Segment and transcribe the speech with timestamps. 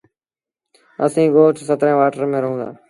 [1.03, 2.69] اسيٚݩ ڳوٺ سترين وآٽر ميݩ رهوݩ دآ